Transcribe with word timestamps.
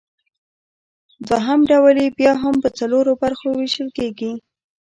دوهم 1.27 1.59
ډول 1.71 1.95
یې 2.03 2.09
بیا 2.19 2.33
هم 2.41 2.55
پۀ 2.61 2.69
څلورو 2.79 3.11
برخو 3.21 3.47
ویشل 3.53 3.87
کیږي 3.97 4.31